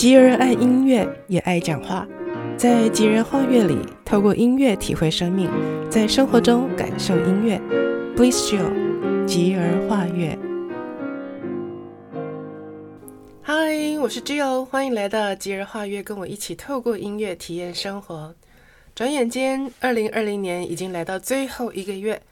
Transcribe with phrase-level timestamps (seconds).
[0.00, 2.08] 吉儿爱音乐，也爱讲话。
[2.56, 5.50] 在吉儿画乐里，透过音乐体会生命，
[5.90, 7.60] 在生活中感受音乐。
[8.16, 10.38] Bliss Jill，吉儿画乐。
[13.42, 13.54] 嗨，
[14.00, 18.34] 我是 Jill，欢迎来到吉儿画乐，跟我一起透过音乐体验生活。
[18.94, 22.22] 转眼间，二零二零年已经来到最后一个月。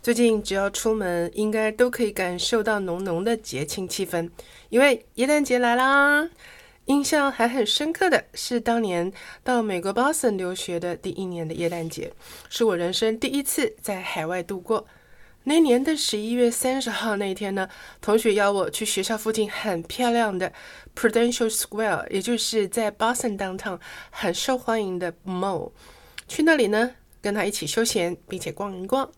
[0.00, 4.30] 最近只要出门，应该都可以感受到浓浓的节庆气氛，
[4.68, 6.28] 因为耶诞节来啦！
[6.86, 12.12] 印象还很深刻的是，当年到美国 Boston 留学的第一年的耶诞节，
[12.48, 14.86] 是我人生第一次在海外度过。
[15.42, 17.68] 那年的十一月三十号那天呢，
[18.00, 20.52] 同学邀我去学校附近很漂亮的
[20.94, 25.72] Prudential Square，也就是在 Boston downtown 很受欢迎的 mall，
[26.28, 29.10] 去那里呢，跟他一起休闲，并且逛一逛。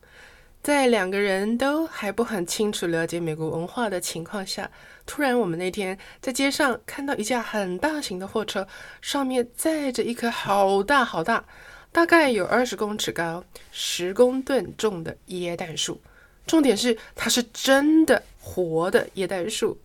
[0.63, 4.71] 在两个人都还不很清楚了解美国文化的情况下，
[5.09, 8.69] 突然我们那天在街上看到一架很大型的货车，
[9.01, 11.43] 上面载着一棵好大好大，
[11.91, 13.43] 大概有二十公尺高、
[13.73, 15.99] 十公吨重的椰蛋树。
[16.47, 19.81] 重点是它是真的活的椰蛋树。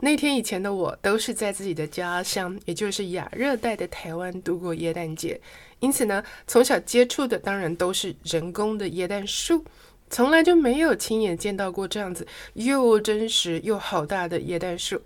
[0.00, 5.38] 那天以前的我都是在自己的家乡，也就是亚热带的台湾度过椰蛋节，
[5.80, 9.62] 因此呢，从小接触的当然都是人工的椰蛋树。
[10.08, 15.00] 从来就没有亲眼见到过这样子又真实又好大的椰蛋树，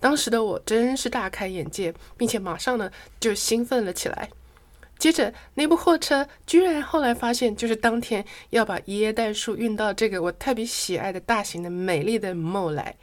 [0.00, 2.90] 当时的我真是大开眼界，并且马上呢
[3.20, 4.28] 就兴奋了起来。
[4.98, 12.96] 接着那部货车居然后来发现，就是当天要把椰蛋树运到这个我特别喜爱的大型的美丽的 mall 来。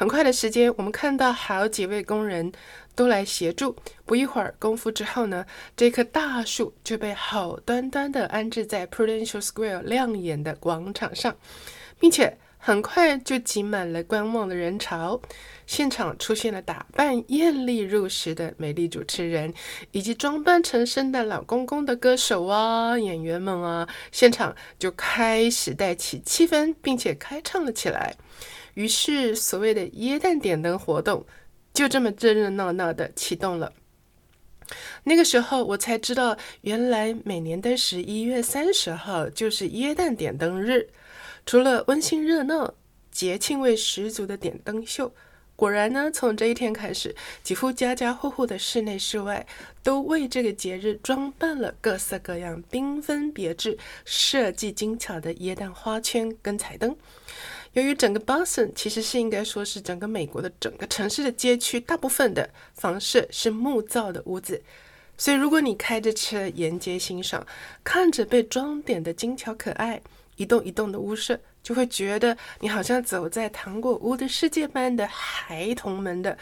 [0.00, 2.50] 很快的时间，我们看到好几位工人
[2.94, 3.76] 都来协助。
[4.06, 5.44] 不一会儿功夫之后呢，
[5.76, 11.36] 这棵大树就被好端端地安置在 Prudential Square 亮眼的广场上，
[11.98, 15.20] 并且很快就挤满了观望的人潮。
[15.66, 19.52] 现场出现了打扮艳丽入时的美丽主持人，
[19.90, 28.16] 以及装扮成圣诞老公公的歌手啊、演员们啊，现场就开始带起气氛，并且开唱了起来。
[28.80, 31.26] 于是，所谓的耶诞点灯活动
[31.74, 33.74] 就这么热热闹闹的启动了。
[35.04, 40.88] 那个时候，我才知道，原来每年的十一月三十号就是耶诞点灯日。
[41.44, 42.72] 除了温馨热闹、
[43.10, 45.12] 节庆味十足的点灯秀，
[45.56, 49.46] 果然呢，从这一天开始，几乎家家户户的室内室外
[49.82, 53.76] 都为这个节日装扮了各色各样、缤纷别致、
[54.06, 56.96] 设计精巧的耶诞花圈跟彩灯。
[57.72, 64.60] 由于整个 Boston 其实是应该说是整个美国的整个城市的街区，大部分的房舍是木造的屋子，
[65.16, 67.46] 所以如果你开着车沿街欣赏，
[67.84, 70.02] 看着被装点的精巧可爱、
[70.34, 76.36] 一栋一栋的屋舍，就会觉得你好像走在糖果屋的世界般的孩童们的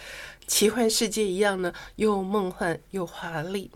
[0.46, 3.70] 奇幻世界一样呢，又梦幻又华丽。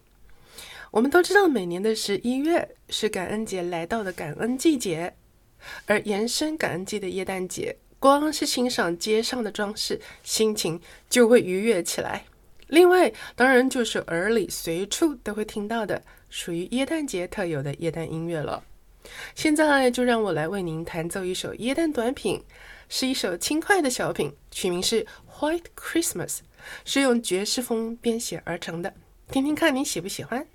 [0.90, 5.14] 我们都知道，每年的十一月是感恩节来到的感恩季节。
[5.86, 12.24] 而延伸感恩季的耶诞节，光是欣赏街上的装饰，心情就会愉悦起来。
[12.68, 18.64] 另外，当然就是耳里随处都会听到的属于耶诞节特有的耶诞音乐了。
[19.34, 22.42] 现在就让我来为您弹奏一首耶诞短品，
[22.88, 25.04] 是一首轻快的小品，取名是
[25.38, 26.28] 《White Christmas》，
[26.84, 28.94] 是用爵士风编写而成的。
[29.30, 30.46] 听听看，你喜不喜欢？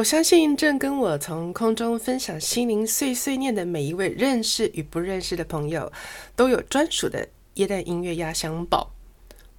[0.00, 5.92] 我相信正跟我从空中分享心灵碎碎念的每一位认识与不认识的朋友，
[6.34, 8.90] 都有专属的耶诞音乐压箱宝。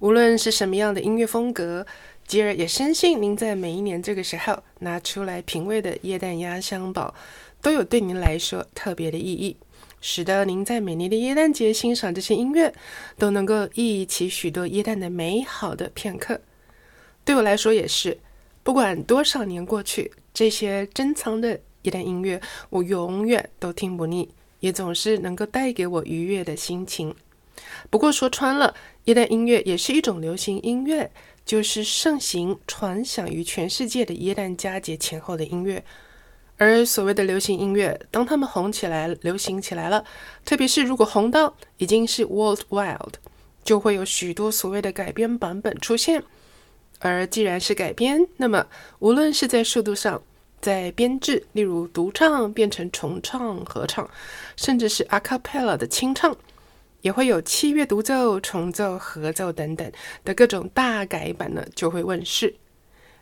[0.00, 1.86] 无论是什么样的音乐风格，
[2.26, 7.14] 吉尔也深信您在每一年这个时候拿出来品味的耶诞压箱宝，
[7.60, 9.56] 都有对您来说特别的意义，
[10.00, 12.74] 使得您在每年的耶诞节欣赏这些音乐，
[13.16, 16.40] 都能够忆起许多耶诞的美好的片刻。
[17.24, 18.18] 对我来说也是，
[18.62, 20.12] 不管多少年过去。
[20.34, 24.30] 这些珍藏的耶诞音乐，我永远都听不腻，
[24.60, 27.14] 也总是能够带给我愉悦的心情。
[27.90, 28.74] 不过说穿了，
[29.04, 31.12] 耶诞音乐也是一种流行音乐，
[31.44, 35.84] 就是盛行传响于全世界的耶诞佳节前后的音乐。
[36.56, 40.02] 而所谓的流行音乐，当他们红起来、流行起来了，
[40.46, 43.14] 特别是如果红到已经是 worldwide，
[43.62, 46.24] 就会有许多所谓的改编版本出现。
[47.02, 48.64] 而既然是改编，那么
[49.00, 50.22] 无论是在速度上，
[50.60, 54.08] 在编制，例如独唱变成重唱、合唱，
[54.56, 56.36] 甚至是 a cappella 的清唱，
[57.00, 59.90] 也会有器乐独奏、重奏、合奏等等
[60.24, 62.54] 的各种大改版呢，就会问世。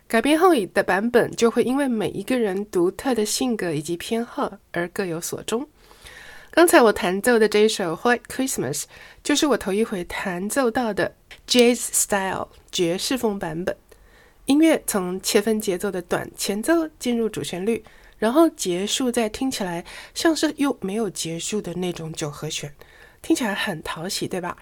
[0.07, 5.67] 改编后的版本就会因为每一个人独特的性格以及偏好而各有所钟。
[6.51, 8.81] 刚才我弹奏的这一首《White Christmas》，
[9.23, 11.15] 就是我头一回弹奏到的
[11.47, 13.75] Jazz Style 爵士风版本。
[14.45, 17.83] 音乐从切分节奏的短前奏进入主旋律，
[18.17, 22.73] 然后结束在听起来像是又没有结束的那种九和弦，
[23.21, 24.57] 听起来很讨喜，对吧？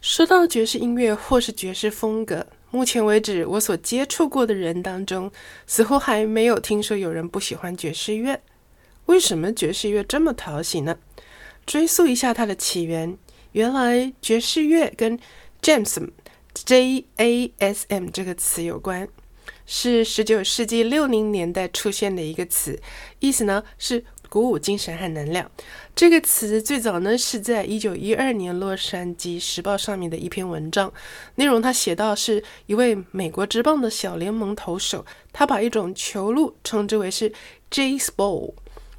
[0.00, 5.30] 说到爵士音乐或是爵士风格，目前为止我所接触过的人当中，
[5.66, 8.40] 似乎还没有听说有人不喜欢爵士乐。
[9.06, 10.96] 为什么爵士乐这么讨喜呢？
[11.66, 13.18] 追溯一下它的起源，
[13.52, 15.18] 原来爵士乐跟
[15.62, 16.08] Jazz
[16.54, 19.08] J A S M 这个词有关，
[19.66, 22.80] 是十九世纪六零年代出现的一个词，
[23.20, 25.50] 意思呢是鼓舞精神和能量。
[25.94, 30.92] 这个词最早呢是在一九一二年《洛杉矶时报》上面的一篇文章，
[31.36, 37.32] 内容他写到是一位美国职棒的小联盟投手，他把一种球路称之为是
[37.70, 38.54] Jazz Ball。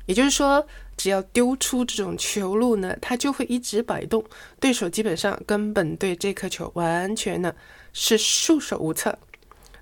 [0.06, 0.66] 也就是说，
[1.00, 4.22] 只要丢出这种球路呢，它就会一直摆动，
[4.60, 7.56] 对手基本上根本对这颗球完全呢
[7.94, 9.18] 是束手无策。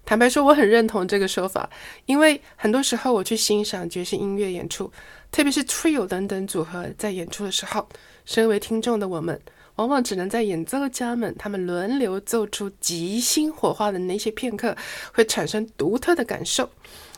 [0.05, 1.67] 坦白说，我很认同这个说法，
[2.05, 4.91] 因为很多时候我去欣赏爵士音乐演出，
[5.31, 7.89] 特别是 trio 等等组合在演出的时候，
[8.23, 9.41] 身为听众的我们，
[9.77, 14.77] 往往只能在演奏家们他们轮流奏出即兴火花的那些片刻，
[15.11, 16.69] 会产生独特的感受。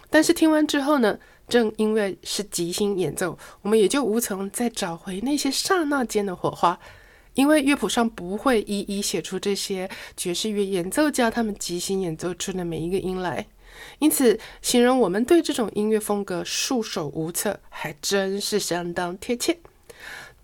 [0.10, 1.20] 但是听完之后呢，
[1.50, 6.80] 正因为是即兴演奏，我们也就无从再找回那些刹那间的火花，
[7.34, 13.48] 因为乐谱上不会一一写出这些爵士乐演奏家他们即兴演奏出的每一个音来，
[13.98, 19.58] 因此形容我们对这种音乐风格束手无策，还真是相当贴切。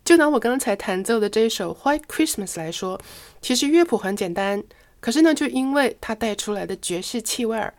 [0.03, 2.99] 就拿我刚才弹奏的这一首《White Christmas》来说，
[3.41, 4.63] 其实乐谱很简单，
[4.99, 7.73] 可是呢，就因为它带出来的爵士气味儿。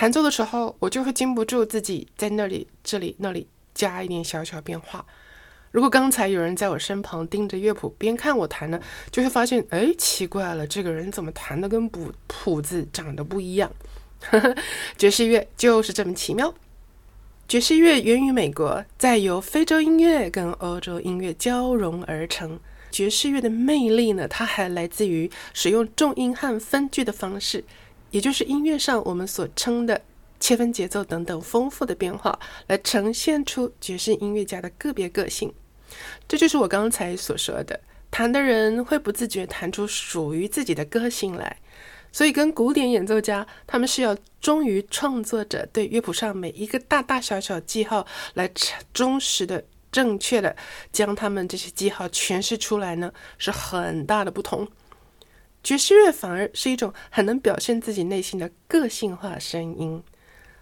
[0.00, 5.04] 弹奏的时候，我就会禁不住自己在那里、这里、那里加一点小小变化。
[5.72, 8.80] 如果刚才有人在我身旁盯着乐谱边看我弹呢，
[9.10, 13.70] 就会发现，哎，奇怪了，这个人怎么弹的跟谱谱子长得不一样？
[14.96, 16.54] 爵士乐就是这么奇妙。
[17.46, 22.58] 爵士乐源于美国，再由非洲音乐跟欧洲音乐交融而成。
[22.90, 27.64] 爵士乐的魅力呢，它还来自于使用重音和分句的方式。
[28.10, 30.00] 也就是音乐上我们所称的
[30.38, 35.52] 切分节奏等等丰富的变化，来呈现出爵士音乐家的个别个性。
[36.28, 41.56] 这就是我刚才所说的，弹的人会不自觉弹出属于自己的个性来。
[42.12, 48.50] 所以跟古典演奏家，他们是要忠于创作者对乐谱上每一个大大小小记号来
[48.92, 49.62] 忠实的、
[49.92, 50.56] 正确的
[50.90, 54.66] 将他们这些记号诠释出来呢，是很大的不同。
[55.62, 60.02] 爵士乐反而是一种很能表现自己内心的个性化声音，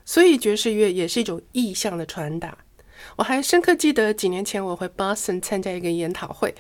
[0.05, 2.59] 所以爵士乐也是一种意象的传达。
[3.17, 6.55] 我还深刻记得几年前我回 Boston 参加一个研讨会，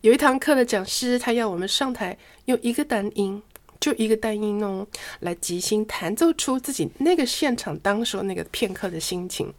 [0.00, 3.42] 有一堂课的讲师他要我们上台用一个单音，
[3.80, 4.86] 就一个单音哦，
[5.18, 9.52] 来即兴弹奏出自己那个现场当时那个片刻的心情。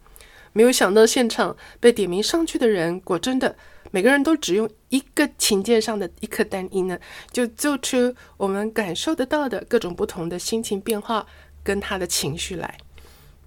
[0.54, 3.56] 没有想到现场被点名上去的人，果真的。
[3.94, 6.98] 每个人都只用一个琴键上的一颗单音呢，
[7.32, 11.28] 就奏出我们感受得到的各种不同的心情变化
[11.62, 12.78] 跟他的情绪来。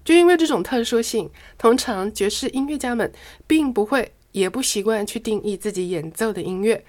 [0.03, 3.11] 就因为这种特殊性，通常爵士音乐家们
[3.47, 6.85] 并不会也不习惯去定义自己演奏的音乐。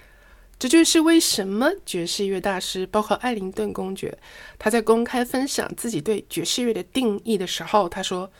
[0.58, 4.18] 这就是为什么爵士乐大师，包括艾灵顿公爵，
[4.58, 8.30] 他在公开分享自己对爵士乐的定义的时候，他说：“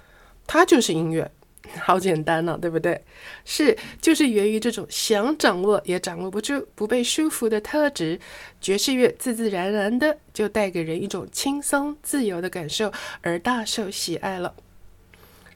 [0.47, 1.31] 他就是音乐，
[1.83, 3.01] 好简单呢、对不对？
[3.45, 8.19] 是，就是源于这种想掌握也掌握不住、不被束缚的特质，
[8.61, 14.55] 爵士乐自自然然的就带给人一种轻松自由的感受，而大受喜爱了。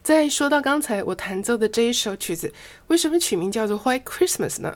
[0.03, 2.53] 再说到刚才我弹奏的这一首曲子，
[2.87, 4.75] 为什么取名叫做《White Christmas》呢？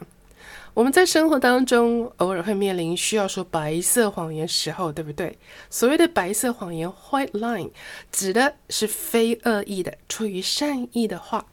[0.74, 5.38] 我们在生活当中偶尔会面临需要说白色谎言时候，对不对？
[5.70, 7.70] 所谓的白色谎言 （white line）
[8.10, 11.46] 指的是非恶意的、出于善意的话。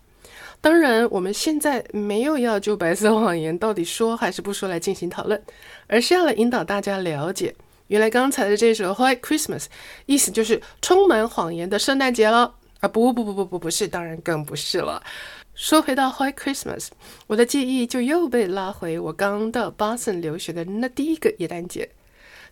[0.59, 5.39] 当然，我们现在没有要就白色谎言到底说还是不说来进行讨论，
[5.85, 7.53] 而是要来引导大家了解，
[7.87, 9.59] 原来刚才的这首《White Christmas》
[10.07, 12.87] 意思就是充满谎言的圣诞节了啊！
[12.87, 15.03] 不不不不不，不是，当然更不是了。
[15.53, 16.87] 说回到 White Christmas，
[17.27, 21.89] 我的记忆就又被拉回我刚到 Boston 留学的那第一个耶诞节。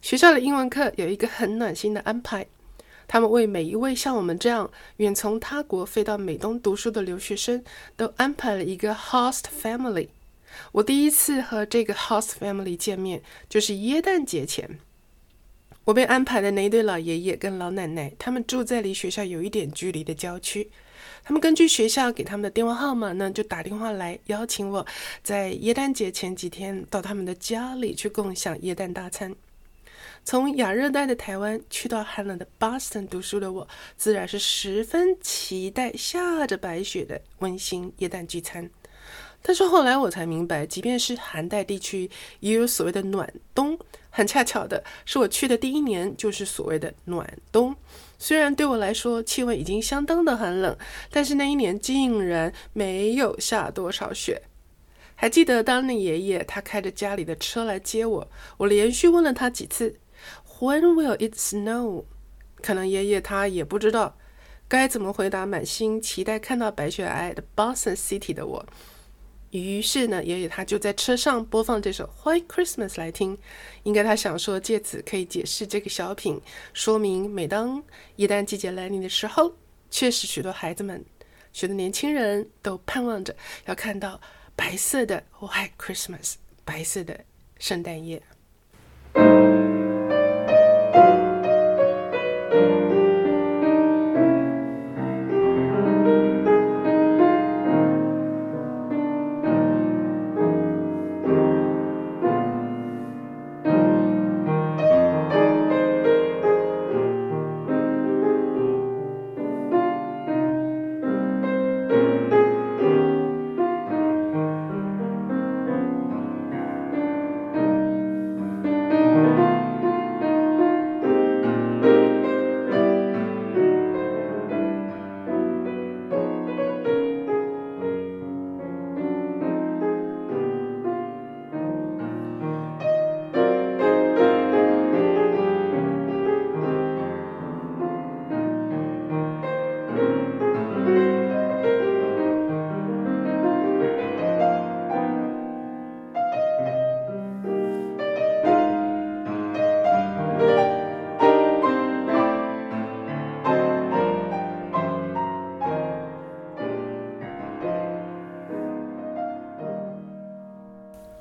[0.01, 2.45] 学校的英文课有一个很暖心的安排，
[3.07, 7.63] 他们为每一位像我们这样远从他国飞到美东读书的留学生
[7.95, 10.09] 都安排了一个 host family。
[10.73, 14.77] 我第一次和这个 host family 见面，就是耶诞节前。
[15.85, 20.69] 我被安排的那一对老爷爷跟老奶奶，他们住在离学校有一点距离的郊区。
[21.23, 24.85] 他们根据学校给他们的电话号码呢，就打电话来邀请我，
[25.23, 29.35] 在耶诞节前几天到他们的家里去共享耶诞大餐。
[30.25, 38.69] 从亚热带的台湾去到寒冷的 Boston 读书的我，自然是十分期待下着白雪的温馨耶诞聚餐。
[39.41, 42.09] 但是后来我才明白，即便是寒带地区，
[42.41, 43.79] 也有所谓的暖冬。
[44.09, 47.75] 很恰巧的是，我去的第一年就是所谓的暖冬。
[48.21, 50.77] 虽然对我来说气温已经相当的寒冷，
[51.09, 54.43] 但是那一年竟然没有下多少雪。
[55.15, 59.95] 还记得当年爷爷他开着家里的车来接我，我连续问了他几次
[60.59, 62.03] ：“When will it snow？”
[62.61, 64.17] 可能爷爷他也不知道
[64.67, 68.65] 该怎么回答满心期待看到白雪皑皑的 Boston City 的我。
[69.51, 73.37] 于是呢，爷爷他就在车上播放这首《White Christmas》来听，
[73.83, 76.39] 应该他想说借此可以解释这个小品，
[76.73, 77.83] 说明每当
[78.15, 79.55] 一旦季节来临的时候，
[79.89, 81.03] 确实许多孩子们、
[81.51, 84.21] 许多年轻人都盼望着要看到
[84.55, 87.25] 白色的 White Christmas，白色的
[87.57, 88.21] 圣诞夜。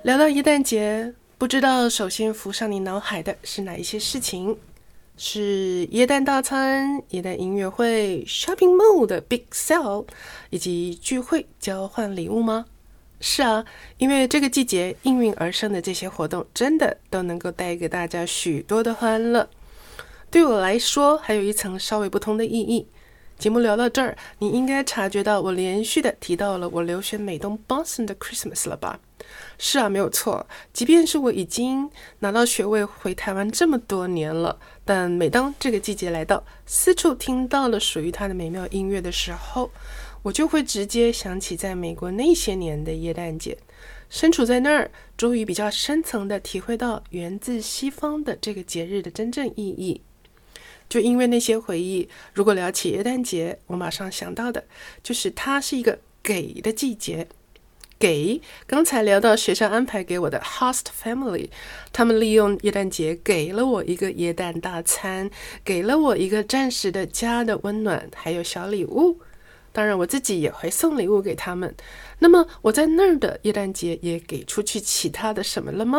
[0.09, 4.57] 聊到耶诞节，不知道首先浮上你脑海的是哪一些事情？
[5.19, 10.07] 是耶诞大餐、耶诞音乐会、shopping mall 的 big sale，
[10.49, 12.65] 以及聚会交换礼物吗？
[13.21, 13.62] 是啊，
[13.99, 19.47] 因为这个季节应运而生的这些活动，真的都能够带给大家许多的欢乐。
[20.31, 22.88] 对我来说，还有一层稍微不同的意义。
[23.38, 29.00] 节目聊到这儿，你应该察觉到我连续的提到了我留学美东 Boston 的 Christmas 了吧？
[29.59, 30.47] 是啊，没有错。
[30.73, 39.71] 即便是我已经拿到学位回台湾这么多年了，但每当这个季节来到，四处听到了属于它的美妙音乐的时候，
[40.23, 43.59] 我就会直接想起在美国那些年的耶诞节。
[44.09, 50.01] 身处在那儿，终于比较深层的体会到源自西方的这个节日的真正意义。
[50.89, 54.65] 就因为那些回忆，如果聊起耶诞节，我马上想到的
[55.03, 57.29] 就是它是一个给的季节。
[57.99, 61.49] 给刚才聊到学校安排给我的 host family，
[61.93, 65.31] 他们利用耶诞节给了我一个耶诞大餐，
[65.64, 69.19] 给了我一个暂时的家的温暖，还有小礼物。
[69.73, 71.75] 当然，我自己也会送礼物给他们。
[72.21, 75.99] 那么我在那儿的耶诞节也给出去其他的什么了吗？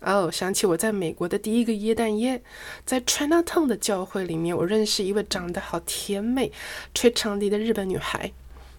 [0.00, 2.42] 哦，想起我在美国的第一个耶诞夜，
[2.84, 6.52] 在 Chinatown 的教会里面，我认识一位长得好甜美、
[6.94, 8.32] 吹长笛的日本女孩。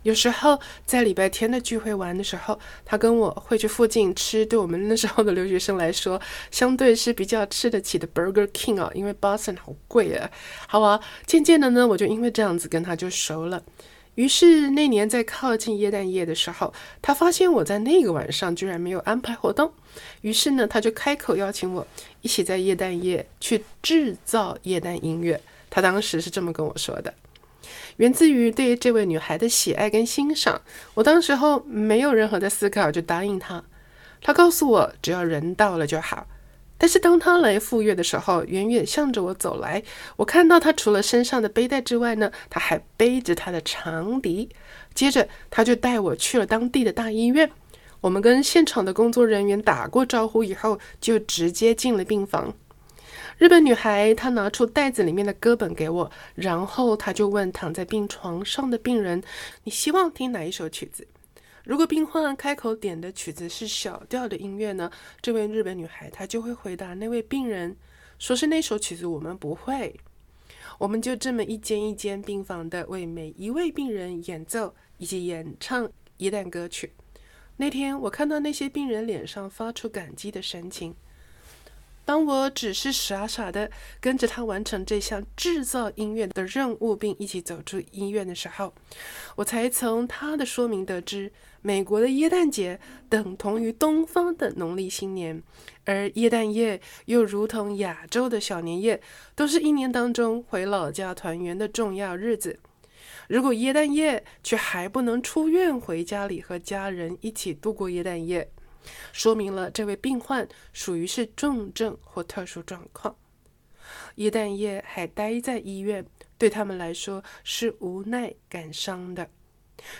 [0.04, 10.30] 有时候在礼拜天的聚会玩的时候，他跟我会去附近吃，对我们那时候的留学生来说，相对是比较吃得起的 Burger King 啊，因为 Boston 好贵啊。
[10.68, 13.62] 好啊，渐渐的呢，我就因为这样子跟他就熟了。
[14.16, 19.72] 于是那年在靠近耶诞夜的时候，他发现我在那个晚上居然没有安排活动，
[20.20, 21.88] 于是呢，他就开口邀请我
[22.22, 25.40] 一起在耶诞夜去制造耶诞音乐。
[25.70, 27.14] 他当时是这么跟我说的。
[28.02, 30.60] 源自于对这位女孩的喜爱跟欣赏，
[30.96, 33.64] 我当时候没有任何的思考就答应她。
[34.24, 36.26] 她告诉我只要人到了就好。
[36.80, 39.84] 但是当她来赴约的时候，远远向着我走来，
[40.16, 44.50] 我看到她除了身上的背带之外呢，她还背着她的长笛。
[44.96, 47.52] 接着她就带我去了当地的大医院。
[48.00, 52.56] 我们跟现场的工作人员打过招呼以后，就直接进了病房。
[53.42, 59.24] 日本女孩她拿出袋子里面的歌本给我，然后她就问躺在病床上的病人
[59.66, 61.08] ：“你希望听哪一首曲子？”
[61.66, 64.92] 如果病患开口点的曲子是小调的音乐呢，
[65.24, 67.76] 这位日本女孩她就会回答那位病人，
[68.20, 70.00] 说是那首曲子我们不会。
[70.78, 76.94] 我们就这么一间一间病房的为每一位病人演奏以及演唱一段歌曲。
[77.58, 80.94] 那天我看到那些病人脸上发出感激的神情。
[82.04, 88.74] 当我只是傻傻的跟着他完成这项制造音乐的任务，并一起走出医院的时候，
[89.36, 91.32] 我才从他的说明得知，
[91.62, 95.42] 美国的耶诞节等同于东方的农历新年，
[95.86, 99.02] 而耶诞夜又如同亚洲的小年夜，
[99.36, 102.60] 都是一年当中回老家团圆的重要日子。
[103.28, 108.50] 如果耶诞夜却还不能出院回家里和家人一起度过耶诞夜，
[109.14, 113.16] 说明了这位病患属于是重症或特殊状况。
[114.16, 116.06] 耶诞夜还待在医院，
[116.38, 119.30] 对他们来说是无奈感伤的。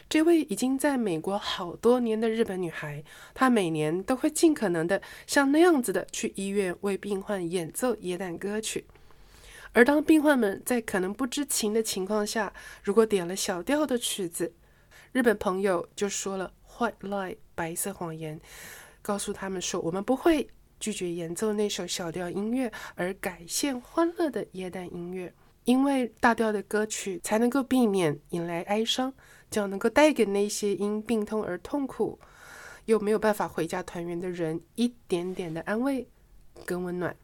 [0.08, 8.86] 这位已经在美国好多年的日本女孩，她每年都会尽可能的像那样子的去医院为病患演奏耶诞歌曲。
[9.74, 14.54] 而当病患们在可能不知情的情况下，如果点了小调的曲子，
[15.12, 16.54] 日本朋友就说了。
[16.82, 18.42] White lie，白色谎言，
[19.04, 25.32] 告诉他们说，我们不会拒绝演奏那首小调音乐，而改献欢乐的耶诞音乐，
[25.66, 29.14] 因为大调的歌曲才能够避免引来哀伤，
[29.52, 32.20] 这样能够带给那些因病痛而痛苦
[32.86, 36.08] 又没有办法回家团圆的人一点点的安慰
[36.66, 37.16] 跟温暖。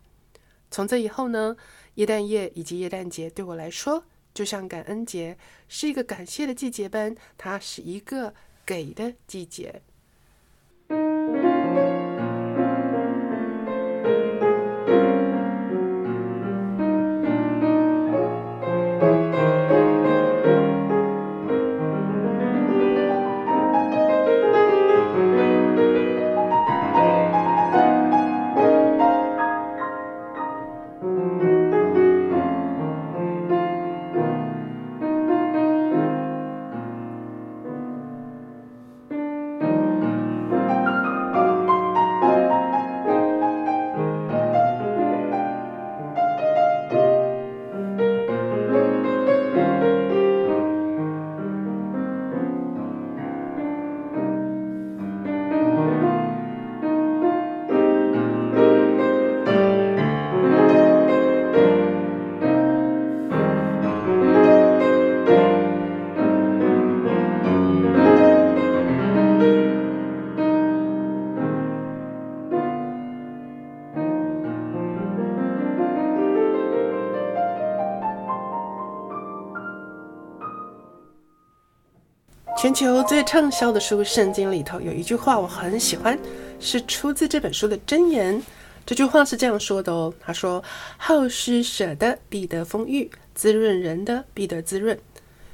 [0.69, 1.57] 从这以后呢，
[1.95, 4.03] 耶诞夜以及耶诞节对我来说，
[4.35, 5.35] 就像感恩节
[5.67, 8.35] 是一个感谢的季节般，它是一个。
[8.67, 9.81] 给的季节。
[82.67, 86.19] 全球最畅销的书《圣经》里头有一句话我很喜欢，
[86.59, 88.43] 是出自这本书的箴言。
[88.85, 90.61] 这句话是这样说的哦：“他说，
[90.97, 94.99] 好施舍的必得丰裕，滋润人的必得滋润。”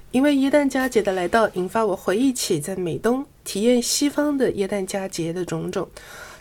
[0.09, 5.87] 因为耶诞佳节的来到，引发我回忆起在美东体验西方的耶诞佳节的种种。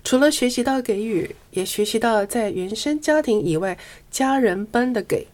[0.03, 3.77] 除了学习到给予，也学习到在原生家庭以外
[4.11, 5.27] 家人般的给。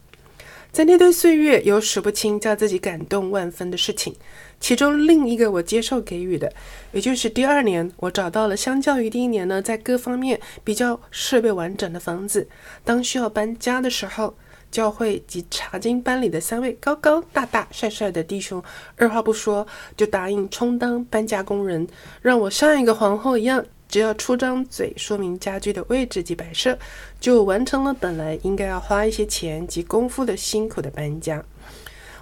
[0.71, 4.13] 在那段岁月，有数不清叫自己感动万分的事情。
[4.59, 6.51] 其中另一个我接受给予的，
[6.91, 12.47] 也就是第二年，我找到了相较于第一年呢，在各方面比较设备完整的房子。
[12.83, 14.35] 当需要搬家的时候，
[14.69, 18.61] 教会及查经班里的三位高高大大、帅帅的弟兄，
[18.97, 19.65] 二话不说
[19.97, 21.87] 就答应充当搬家工人，
[22.21, 26.77] 让我像一个皇后一样只要出张嘴说明家具的位置及摆设，
[27.19, 31.43] 就完成了本来应该要花一些钱及功夫的辛苦的搬家。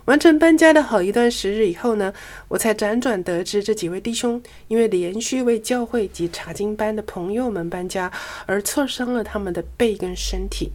[0.08, 2.14] 完成搬家的好一段时日以后呢，
[2.48, 8.10] 我才辗转得知这几位弟兄因为连续为教会及查经班的朋友们搬家
[8.46, 10.72] 而挫伤了他们的背跟身体。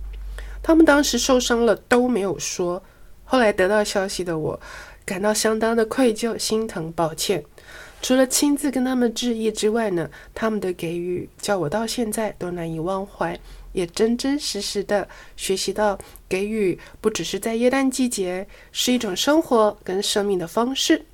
[0.62, 2.82] 他们当时受伤了都没有说，
[3.24, 4.60] 后来得到消息的我
[5.06, 7.42] 感到相当的愧疚、心疼、抱歉。
[8.02, 13.40] 除了亲自跟他们致意之外呢，他们的给予叫我到现在都难以忘怀。
[13.72, 21.04] 也真真实实的学习到，给予不只是在耶诞季节，是一种生活跟生命的方式。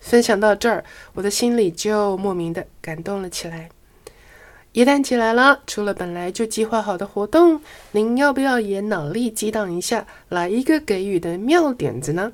[0.00, 3.70] 分享到这儿，我的心里就莫名的感动了起来。
[4.72, 7.60] 耶诞节来了，除了本来就计划好的活动，
[7.92, 12.32] 您要不要也脑力激荡一下，来一个给予的妙点子呢？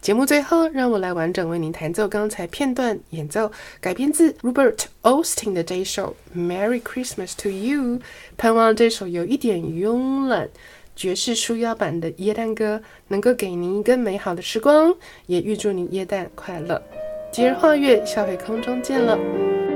[0.00, 7.80] 节目最后，让我来完整为您弹奏刚才片段演奏，改编自 Robert Austin 的这一首《Merry Christmas to You》。
[8.36, 10.48] 盼望这首有一点慵懒、
[10.96, 14.94] 爵士舒压版的耶诞歌能够给您一个美好的时光，
[15.26, 16.82] 也预祝您耶诞快乐。
[17.30, 19.69] 节日画月，下回空中见了。